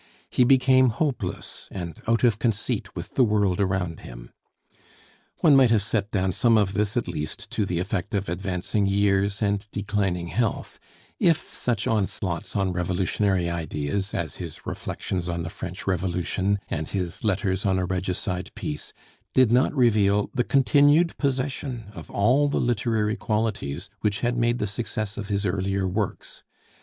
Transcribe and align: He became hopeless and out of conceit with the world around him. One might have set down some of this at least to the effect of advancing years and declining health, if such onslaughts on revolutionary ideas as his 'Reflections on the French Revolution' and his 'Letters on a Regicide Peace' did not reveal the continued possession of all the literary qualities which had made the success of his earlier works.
He 0.31 0.43
became 0.43 0.89
hopeless 0.89 1.67
and 1.71 2.01
out 2.07 2.23
of 2.23 2.39
conceit 2.39 2.95
with 2.95 3.13
the 3.13 3.23
world 3.23 3.61
around 3.61 3.99
him. 3.99 4.31
One 5.41 5.55
might 5.55 5.69
have 5.69 5.83
set 5.83 6.09
down 6.09 6.31
some 6.31 6.57
of 6.57 6.73
this 6.73 6.97
at 6.97 7.07
least 7.07 7.51
to 7.51 7.67
the 7.67 7.77
effect 7.77 8.15
of 8.15 8.27
advancing 8.27 8.87
years 8.87 9.43
and 9.43 9.63
declining 9.69 10.29
health, 10.29 10.79
if 11.19 11.53
such 11.53 11.85
onslaughts 11.85 12.55
on 12.55 12.73
revolutionary 12.73 13.47
ideas 13.47 14.15
as 14.15 14.37
his 14.37 14.65
'Reflections 14.65 15.29
on 15.29 15.43
the 15.43 15.51
French 15.51 15.85
Revolution' 15.85 16.57
and 16.67 16.87
his 16.89 17.23
'Letters 17.23 17.63
on 17.63 17.77
a 17.77 17.85
Regicide 17.85 18.49
Peace' 18.55 18.93
did 19.35 19.51
not 19.51 19.71
reveal 19.75 20.31
the 20.33 20.43
continued 20.43 21.15
possession 21.19 21.91
of 21.93 22.09
all 22.09 22.47
the 22.47 22.59
literary 22.59 23.15
qualities 23.15 23.87
which 23.99 24.21
had 24.21 24.35
made 24.35 24.57
the 24.57 24.65
success 24.65 25.15
of 25.15 25.27
his 25.27 25.45
earlier 25.45 25.87
works. 25.87 26.41